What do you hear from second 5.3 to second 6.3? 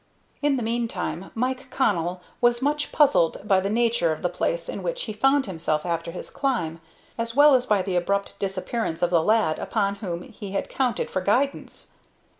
himself after